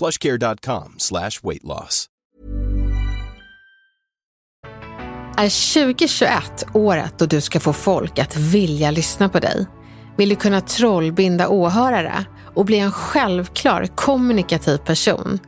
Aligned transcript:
plushcare.com 0.00 0.94
slash 0.96 1.30
weight 1.42 1.64
loss. 1.64 2.06
Är 5.36 5.84
2021 5.84 6.66
året 6.74 7.18
då 7.18 7.26
du 7.26 7.40
ska 7.40 7.60
få 7.60 7.72
folk 7.72 8.18
att 8.18 8.36
vilja 8.36 8.90
lyssna 8.90 9.28
på 9.28 9.38
dig? 9.38 9.66
Vill 10.16 10.28
du 10.28 10.36
kunna 10.36 10.60
trollbinda 10.60 11.48
åhörare 11.48 12.24
och 12.54 12.64
bli 12.64 12.78
en 12.78 12.92
självklar 12.92 13.86
kommunikativ 13.96 14.76
person? 14.76 15.38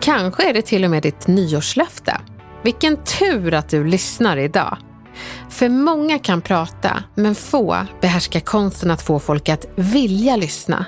Kanske 0.00 0.48
är 0.48 0.54
det 0.54 0.62
till 0.62 0.84
och 0.84 0.90
med 0.90 1.02
ditt 1.02 1.26
nyårslöfte? 1.26 2.20
Vilken 2.64 3.04
tur 3.04 3.54
att 3.54 3.68
du 3.68 3.84
lyssnar 3.84 4.36
idag. 4.36 4.78
För 5.48 5.68
många 5.68 6.18
kan 6.18 6.40
prata, 6.40 7.02
men 7.14 7.34
få 7.34 7.86
behärskar 8.00 8.40
konsten 8.40 8.90
att 8.90 9.02
få 9.02 9.18
folk 9.18 9.48
att 9.48 9.66
vilja 9.74 10.36
lyssna. 10.36 10.84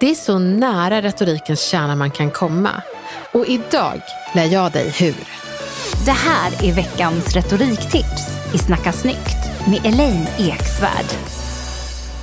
Det 0.00 0.10
är 0.10 0.14
så 0.14 0.38
nära 0.38 1.02
retorikens 1.02 1.62
kärna 1.62 1.96
man 1.96 2.10
kan 2.10 2.30
komma. 2.30 2.82
Och 3.32 3.46
idag 3.46 4.00
lär 4.34 4.44
jag 4.44 4.72
dig 4.72 4.90
hur. 4.90 5.28
Det 6.04 6.10
här 6.10 6.64
är 6.64 6.72
veckans 6.72 7.34
retoriktips 7.34 8.54
i 8.54 8.58
Snacka 8.58 8.92
snyggt 8.92 9.68
med 9.68 9.86
Elaine 9.86 10.26
Eksvärd. 10.38 11.06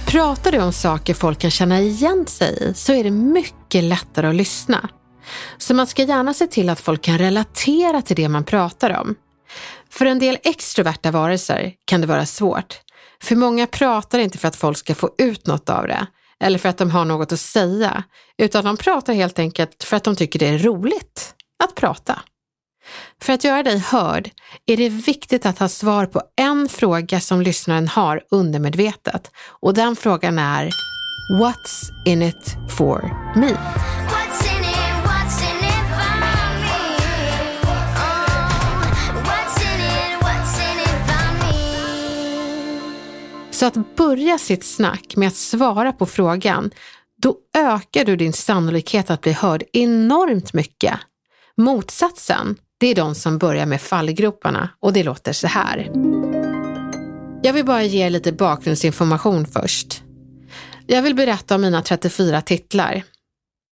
Pratar 0.08 0.52
du 0.52 0.62
om 0.62 0.74
saker 0.74 1.14
folk 1.14 1.40
kan 1.40 1.52
känna 1.52 1.80
igen 1.82 2.26
sig 2.28 2.58
i 2.62 2.74
så 2.74 2.94
är 2.94 3.04
det 3.04 3.12
mycket 3.12 3.84
lättare 3.84 4.28
att 4.28 4.36
lyssna. 4.36 4.90
Så 5.58 5.74
man 5.74 5.88
ska 5.88 6.04
gärna 6.04 6.34
se 6.34 6.48
till 6.48 6.70
att 6.70 6.80
folk 6.80 7.02
kan 7.02 7.18
relatera 7.18 8.02
till 8.02 8.16
det 8.16 8.30
man 8.30 8.44
pratar 8.44 9.00
om. 9.00 9.16
För 9.90 10.06
en 10.06 10.20
del 10.20 10.38
extroverta 10.44 11.12
varelser 11.12 11.74
kan 11.86 12.02
det 12.02 12.08
vara 12.08 12.26
svårt. 12.26 12.80
För 13.22 13.36
många 13.36 13.68
pratar 13.68 14.20
inte 14.20 14.38
för 14.38 14.48
att 14.48 14.56
folk 14.56 14.78
ska 14.78 14.96
få 14.96 15.10
ut 15.18 15.48
något 15.48 15.70
av 15.70 15.88
det 15.88 16.08
eller 16.40 16.60
för 16.60 16.70
att 16.70 16.78
de 16.78 16.92
har 16.92 17.06
något 17.06 17.32
att 17.32 17.40
säga, 17.40 18.04
utan 18.38 18.66
de 18.66 18.78
pratar 18.78 19.14
helt 19.14 19.40
enkelt 19.40 19.84
för 19.84 19.98
att 19.98 20.04
de 20.04 20.16
tycker 20.16 20.40
det 20.40 20.48
är 20.48 20.58
roligt 20.58 21.34
att 21.64 21.76
prata. 21.76 22.22
För 23.22 23.34
att 23.34 23.44
göra 23.44 23.64
dig 23.64 23.78
hörd 23.78 24.30
är 24.66 24.78
det 24.78 24.90
viktigt 24.90 25.46
att 25.46 25.60
ha 25.60 25.70
svar 25.70 26.06
på 26.06 26.22
en 26.36 26.70
fråga 26.70 27.20
som 27.20 27.42
lyssnaren 27.42 27.88
har 27.88 28.22
undermedvetet 28.32 29.32
och 29.62 29.74
den 29.74 29.96
frågan 29.96 30.40
är 30.40 30.70
What's 31.40 31.92
in 32.06 32.22
it 32.22 32.56
for 32.70 33.02
me? 33.36 33.97
Så 43.58 43.66
att 43.66 43.96
börja 43.96 44.38
sitt 44.38 44.64
snack 44.64 45.16
med 45.16 45.28
att 45.28 45.36
svara 45.36 45.94
på 45.94 46.06
frågan, 46.06 46.72
då 47.22 47.38
ökar 47.58 48.06
du 48.06 48.16
din 48.16 48.34
sannolikhet 48.34 49.10
att 49.10 49.22
bli 49.22 49.32
hörd 49.32 49.64
enormt 49.74 50.54
mycket. 50.54 50.94
Motsatsen, 51.56 52.56
det 52.78 52.88
är 52.88 52.96
de 52.96 53.16
som 53.16 53.38
börjar 53.38 53.66
med 53.66 53.82
fallgroparna 53.82 54.70
och 54.80 54.94
det 54.94 55.04
låter 55.04 55.34
så 55.34 55.48
här. 55.48 55.92
Jag 57.44 57.54
vill 57.54 57.66
bara 57.66 57.84
ge 57.84 58.06
er 58.06 58.10
lite 58.10 58.32
bakgrundsinformation 58.32 59.46
först. 59.46 60.04
Jag 60.88 61.02
vill 61.02 61.16
berätta 61.16 61.56
om 61.56 61.62
mina 61.62 61.82
34 61.82 62.42
titlar. 62.42 63.04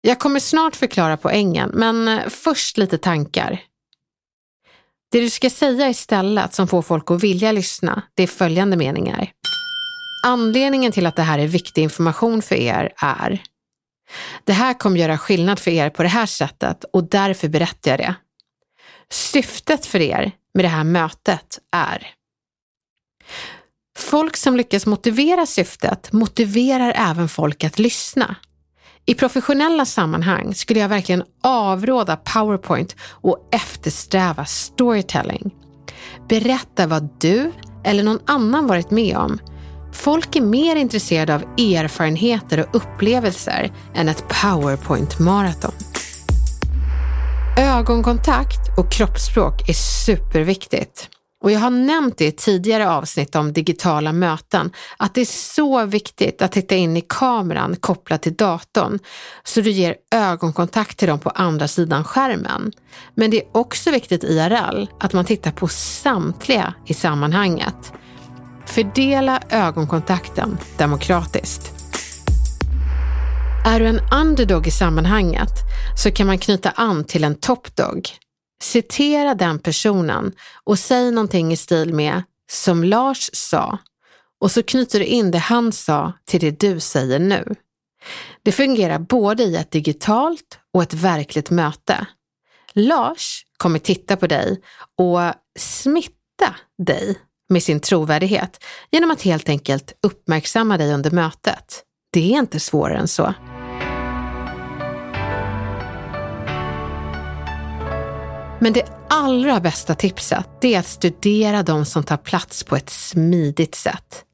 Jag 0.00 0.18
kommer 0.18 0.40
snart 0.40 0.76
förklara 0.76 1.16
poängen, 1.16 1.70
men 1.74 2.20
först 2.30 2.78
lite 2.78 2.98
tankar. 2.98 3.60
Det 5.12 5.20
du 5.20 5.30
ska 5.30 5.50
säga 5.50 5.88
istället 5.88 6.54
som 6.54 6.68
får 6.68 6.82
folk 6.82 7.10
att 7.10 7.24
vilja 7.24 7.52
lyssna, 7.52 8.02
det 8.14 8.22
är 8.22 8.26
följande 8.26 8.76
meningar. 8.76 9.32
Anledningen 10.26 10.92
till 10.92 11.06
att 11.06 11.16
det 11.16 11.22
här 11.22 11.38
är 11.38 11.46
viktig 11.46 11.82
information 11.82 12.42
för 12.42 12.54
er 12.54 12.92
är 12.96 13.42
Det 14.44 14.52
här 14.52 14.74
kommer 14.74 15.00
göra 15.00 15.18
skillnad 15.18 15.58
för 15.58 15.70
er 15.70 15.90
på 15.90 16.02
det 16.02 16.08
här 16.08 16.26
sättet 16.26 16.84
och 16.92 17.08
därför 17.08 17.48
berättar 17.48 17.90
jag 17.90 17.98
det. 17.98 18.14
Syftet 19.10 19.86
för 19.86 20.00
er 20.00 20.32
med 20.54 20.64
det 20.64 20.68
här 20.68 20.84
mötet 20.84 21.58
är 21.72 22.08
Folk 23.98 24.36
som 24.36 24.56
lyckas 24.56 24.86
motivera 24.86 25.46
syftet 25.46 26.12
motiverar 26.12 26.92
även 26.96 27.28
folk 27.28 27.64
att 27.64 27.78
lyssna. 27.78 28.36
I 29.04 29.14
professionella 29.14 29.84
sammanhang 29.84 30.54
skulle 30.54 30.80
jag 30.80 30.88
verkligen 30.88 31.24
avråda 31.42 32.16
PowerPoint 32.16 32.96
och 33.02 33.48
eftersträva 33.52 34.44
storytelling. 34.44 35.54
Berätta 36.28 36.86
vad 36.86 37.08
du 37.20 37.52
eller 37.84 38.02
någon 38.02 38.20
annan 38.26 38.66
varit 38.66 38.90
med 38.90 39.16
om. 39.16 39.38
Folk 39.92 40.36
är 40.36 40.40
mer 40.40 40.76
intresserade 40.76 41.34
av 41.34 41.42
erfarenheter 41.42 42.60
och 42.60 42.76
upplevelser 42.76 43.72
än 43.94 44.08
ett 44.08 44.24
PowerPoint-maraton. 44.28 45.72
Ögonkontakt 47.58 48.78
och 48.78 48.92
kroppsspråk 48.92 49.68
är 49.68 49.72
superviktigt. 50.06 51.08
Och 51.42 51.50
jag 51.50 51.60
har 51.60 51.70
nämnt 51.70 52.18
det 52.18 52.26
i 52.26 52.32
tidigare 52.32 52.90
avsnitt 52.90 53.36
om 53.36 53.52
digitala 53.52 54.12
möten, 54.12 54.70
att 54.96 55.14
det 55.14 55.20
är 55.20 55.24
så 55.54 55.84
viktigt 55.84 56.42
att 56.42 56.52
titta 56.52 56.74
in 56.74 56.96
i 56.96 57.04
kameran 57.08 57.76
kopplat 57.76 58.22
till 58.22 58.34
datorn, 58.34 58.98
så 59.44 59.60
du 59.60 59.70
ger 59.70 59.96
ögonkontakt 60.14 60.98
till 60.98 61.08
dem 61.08 61.18
på 61.18 61.30
andra 61.30 61.68
sidan 61.68 62.04
skärmen. 62.04 62.72
Men 63.14 63.30
det 63.30 63.36
är 63.36 63.56
också 63.56 63.90
viktigt 63.90 64.24
IRL 64.24 64.86
att 65.00 65.12
man 65.12 65.24
tittar 65.24 65.50
på 65.50 65.68
samtliga 65.68 66.74
i 66.86 66.94
sammanhanget. 66.94 67.92
Fördela 68.76 69.40
ögonkontakten 69.50 70.58
demokratiskt. 70.78 71.72
Är 73.66 73.80
du 73.80 73.86
en 73.86 74.00
underdog 74.12 74.66
i 74.66 74.70
sammanhanget 74.70 75.50
så 76.02 76.10
kan 76.10 76.26
man 76.26 76.38
knyta 76.38 76.70
an 76.70 77.04
till 77.04 77.24
en 77.24 77.34
topdog. 77.34 78.08
Citera 78.62 79.34
den 79.34 79.58
personen 79.58 80.32
och 80.64 80.78
säg 80.78 81.10
någonting 81.10 81.52
i 81.52 81.56
stil 81.56 81.94
med 81.94 82.22
som 82.50 82.84
Lars 82.84 83.30
sa 83.32 83.78
och 84.40 84.50
så 84.50 84.62
knyter 84.62 84.98
du 84.98 85.04
in 85.04 85.30
det 85.30 85.38
han 85.38 85.72
sa 85.72 86.12
till 86.24 86.40
det 86.40 86.60
du 86.60 86.80
säger 86.80 87.18
nu. 87.18 87.54
Det 88.42 88.52
fungerar 88.52 88.98
både 88.98 89.42
i 89.42 89.56
ett 89.56 89.70
digitalt 89.70 90.58
och 90.74 90.82
ett 90.82 90.94
verkligt 90.94 91.50
möte. 91.50 92.06
Lars 92.72 93.44
kommer 93.56 93.78
titta 93.78 94.16
på 94.16 94.26
dig 94.26 94.60
och 94.98 95.20
smitta 95.58 96.54
dig 96.86 97.16
med 97.48 97.62
sin 97.62 97.80
trovärdighet 97.80 98.64
genom 98.90 99.10
att 99.10 99.22
helt 99.22 99.48
enkelt 99.48 99.92
uppmärksamma 100.02 100.78
dig 100.78 100.94
under 100.94 101.10
mötet. 101.10 101.82
Det 102.12 102.34
är 102.34 102.38
inte 102.38 102.60
svårare 102.60 102.98
än 102.98 103.08
så. 103.08 103.34
Men 108.60 108.72
det 108.72 108.84
allra 109.10 109.60
bästa 109.60 109.94
tipset 109.94 110.46
det 110.60 110.74
är 110.74 110.78
att 110.78 110.86
studera 110.86 111.62
de 111.62 111.84
som 111.84 112.04
tar 112.04 112.16
plats 112.16 112.64
på 112.64 112.76
ett 112.76 112.90
smidigt 112.90 113.74
sätt. 113.74 114.24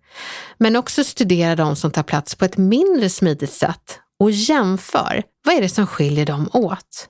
Men 0.59 0.77
också 0.77 1.05
studera 1.05 1.57
de 1.57 1.77
som 1.77 1.91
tar 1.91 2.03
plats 2.03 2.35
på 2.35 2.45
ett 2.45 2.57
mindre 2.57 3.11
smidigt 3.11 3.53
sätt 3.53 3.99
och 4.21 4.31
jämför 4.31 5.23
vad 5.45 5.55
är 5.55 5.61
det 5.61 5.69
som 5.69 5.87
skiljer 5.87 6.27
dem 6.27 6.51
åt. 6.53 7.09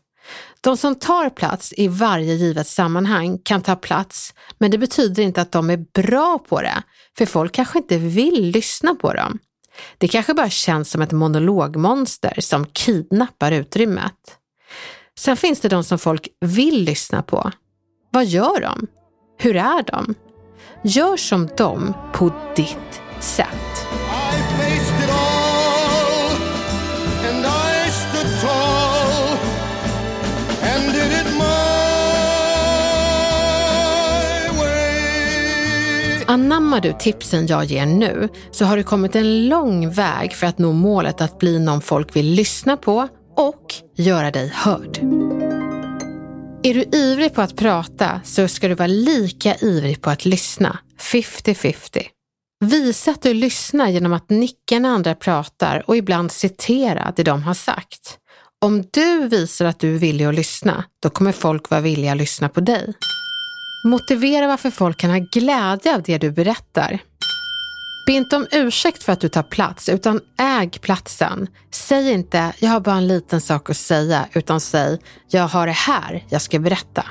De 0.65 0.77
som 0.77 0.95
tar 0.95 1.31
plats 1.31 1.75
i 1.77 1.89
varje 1.89 2.35
givet 2.35 2.67
sammanhang 2.67 3.39
kan 3.39 3.63
ta 3.63 3.77
plats, 3.77 4.35
men 4.59 4.71
det 4.71 4.79
betyder 4.79 5.23
inte 5.23 5.43
att 5.43 5.53
de 5.53 5.71
är 5.71 5.77
bra 6.03 6.39
på 6.49 6.61
det, 6.61 6.83
för 7.19 7.27
folk 7.27 7.53
kanske 7.53 7.79
inte 7.79 7.99
vill 7.99 8.45
lyssna 8.45 8.95
på 8.95 9.13
dem. 9.13 9.39
Det 9.99 10.09
kanske 10.09 10.35
bara 10.35 10.51
känns 10.51 10.91
som 10.91 11.03
ett 11.03 11.13
monologmonster 11.13 12.41
som 12.41 12.67
kidnappar 12.67 13.53
utrymmet. 13.53 14.39
Sen 15.19 15.37
finns 15.37 15.61
det 15.61 15.69
de 15.69 15.85
som 15.85 15.99
folk 15.99 16.29
vill 16.41 16.85
lyssna 16.85 17.23
på. 17.23 17.51
Vad 18.11 18.27
gör 18.27 18.61
de? 18.61 18.87
Hur 19.39 19.57
är 19.57 19.83
de? 19.83 20.15
Gör 20.83 21.17
som 21.17 21.47
dem 21.47 21.95
på 22.13 22.33
ditt 22.57 23.03
sätt. 23.21 23.87
Anammar 36.33 36.81
du 36.81 36.93
tipsen 36.93 37.47
jag 37.47 37.65
ger 37.65 37.87
nu 37.87 38.29
så 38.51 38.65
har 38.65 38.77
du 38.77 38.83
kommit 38.83 39.17
en 39.17 39.49
lång 39.49 39.91
väg 39.91 40.33
för 40.33 40.47
att 40.47 40.59
nå 40.59 40.73
målet 40.73 41.21
att 41.21 41.39
bli 41.39 41.59
någon 41.59 41.81
folk 41.81 42.17
vill 42.17 42.27
lyssna 42.27 42.77
på 42.77 43.09
och 43.37 43.75
göra 43.97 44.31
dig 44.31 44.53
hörd. 44.55 44.99
Är 46.63 46.75
du 46.75 46.85
ivrig 46.93 47.35
på 47.35 47.43
att 47.43 47.57
prata 47.57 48.21
så 48.25 48.49
ska 48.49 48.69
du 48.69 48.75
vara 48.75 48.87
lika 48.87 49.55
ivrig 49.57 50.03
på 50.03 50.11
att 50.11 50.25
lyssna. 50.25 50.79
50-50. 51.01 52.03
Visa 52.65 53.11
att 53.11 53.23
du 53.23 53.35
lyssnar 53.35 53.89
genom 53.89 54.13
att 54.13 54.31
nicka 54.31 54.79
när 54.79 54.89
andra 54.89 55.15
pratar 55.15 55.83
och 55.87 55.97
ibland 55.97 56.33
citera 56.33 57.13
det 57.17 57.23
de 57.23 57.43
har 57.43 57.55
sagt. 57.55 58.19
Om 58.61 58.85
du 58.91 59.29
visar 59.29 59.65
att 59.65 59.81
du 59.81 59.95
är 59.95 59.99
villig 59.99 60.25
att 60.25 60.35
lyssna, 60.35 60.85
då 61.03 61.11
kommer 61.11 61.33
folk 61.33 61.71
vara 61.71 61.81
villiga 61.81 62.13
att 62.13 62.19
lyssna 62.19 62.49
på 62.49 62.61
dig. 62.61 62.95
Motivera 63.85 64.47
varför 64.47 64.71
folk 64.71 64.97
kan 64.97 65.11
ha 65.11 65.19
glädje 65.19 65.95
av 65.95 66.03
det 66.03 66.19
du 66.19 66.31
berättar. 66.31 66.99
Be 68.07 68.13
inte 68.13 68.37
om 68.37 68.47
ursäkt 68.53 69.03
för 69.03 69.13
att 69.13 69.21
du 69.21 69.29
tar 69.29 69.43
plats, 69.43 69.89
utan 69.89 70.21
äg 70.39 70.71
platsen. 70.71 71.49
Säg 71.71 72.13
inte 72.13 72.53
“jag 72.59 72.71
har 72.71 72.81
bara 72.81 72.97
en 72.97 73.09
liten 73.09 73.41
sak 73.41 73.71
att 73.71 73.77
säga” 73.77 74.27
utan 74.33 74.61
säg 74.61 74.99
“jag 75.29 75.49
har 75.49 75.67
det 75.67 75.73
här 75.73 76.25
jag 76.29 76.43
ska 76.43 76.59
berätta”. 76.59 77.05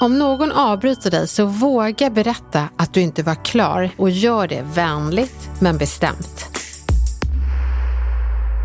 Om 0.00 0.18
någon 0.18 0.52
avbryter 0.52 1.10
dig 1.10 1.28
så 1.28 1.44
våga 1.44 2.10
berätta 2.10 2.68
att 2.76 2.94
du 2.94 3.00
inte 3.00 3.22
var 3.22 3.44
klar 3.44 3.90
och 3.96 4.10
gör 4.10 4.46
det 4.46 4.62
vänligt 4.74 5.50
men 5.60 5.78
bestämt. 5.78 6.57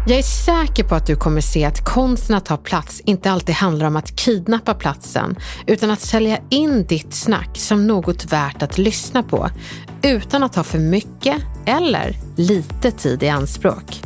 Jag 0.07 0.17
är 0.17 0.23
säker 0.23 0.83
på 0.83 0.95
att 0.95 1.07
du 1.07 1.15
kommer 1.15 1.41
se 1.41 1.65
att 1.65 1.85
konsten 1.85 2.35
att 2.35 2.45
ta 2.45 2.57
plats 2.57 3.01
inte 3.05 3.31
alltid 3.31 3.55
handlar 3.55 3.88
om 3.88 3.95
att 3.95 4.15
kidnappa 4.15 4.73
platsen, 4.73 5.35
utan 5.67 5.91
att 5.91 6.01
sälja 6.01 6.39
in 6.50 6.85
ditt 6.85 7.13
snack 7.13 7.50
som 7.53 7.88
något 7.88 8.25
värt 8.25 8.63
att 8.63 8.77
lyssna 8.77 9.23
på, 9.23 9.50
utan 10.01 10.44
att 10.44 10.53
ta 10.53 10.63
för 10.63 10.79
mycket 10.79 11.38
eller 11.65 12.15
lite 12.35 12.91
tid 12.91 13.23
i 13.23 13.29
anspråk. 13.29 14.01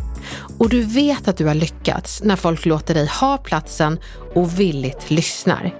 Och 0.59 0.69
du 0.69 0.81
vet 0.81 1.27
att 1.27 1.37
du 1.37 1.45
har 1.45 1.55
lyckats 1.55 2.23
när 2.23 2.35
folk 2.35 2.65
låter 2.65 2.93
dig 2.93 3.07
ha 3.07 3.37
platsen 3.37 3.99
och 4.35 4.59
villigt 4.59 5.09
lyssnar. 5.09 5.75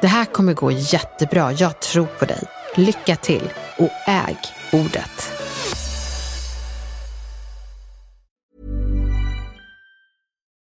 Det 0.00 0.06
här 0.06 0.24
kommer 0.24 0.54
gå 0.54 0.70
jättebra, 0.70 1.52
jag 1.52 1.80
tror 1.80 2.06
på 2.06 2.24
dig. 2.24 2.42
Lycka 2.76 3.16
till 3.16 3.50
och 3.78 4.08
äg 4.08 4.36
ordet. 4.72 5.31